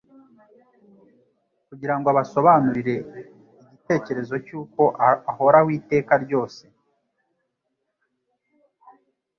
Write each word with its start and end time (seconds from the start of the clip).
kugira 1.67 1.93
ngo 1.97 2.07
abasobanurire 2.13 2.95
igitekerezo 3.63 4.35
cy'uko 4.45 4.81
ahoraho 5.31 5.67
iteka 5.79 6.13
ryose. 6.23 6.61